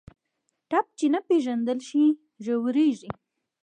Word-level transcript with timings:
ټپ 0.69 0.85
چې 0.97 1.05
نه 1.13 1.19
پېژندل 1.27 1.79
شي، 1.89 2.03
ژورېږي. 2.43 3.11